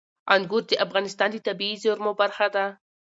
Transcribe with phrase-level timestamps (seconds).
[0.33, 2.65] انګور د افغانستان د طبیعي زیرمو برخه ده.